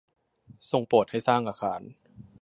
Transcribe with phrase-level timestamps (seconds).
[0.71, 1.81] ทรงโปรดให้สร้างอาคาร